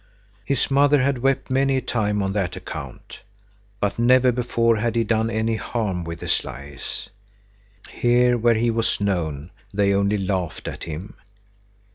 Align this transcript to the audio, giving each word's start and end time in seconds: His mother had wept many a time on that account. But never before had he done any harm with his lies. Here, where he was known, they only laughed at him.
His 0.43 0.71
mother 0.71 1.03
had 1.03 1.19
wept 1.19 1.51
many 1.51 1.77
a 1.77 1.81
time 1.81 2.23
on 2.23 2.33
that 2.33 2.55
account. 2.55 3.19
But 3.79 3.99
never 3.99 4.31
before 4.31 4.77
had 4.77 4.95
he 4.95 5.03
done 5.03 5.29
any 5.29 5.57
harm 5.57 6.03
with 6.05 6.21
his 6.21 6.43
lies. 6.43 7.09
Here, 7.87 8.35
where 8.35 8.55
he 8.55 8.71
was 8.71 8.99
known, 8.99 9.51
they 9.71 9.93
only 9.93 10.17
laughed 10.17 10.67
at 10.67 10.85
him. 10.85 11.13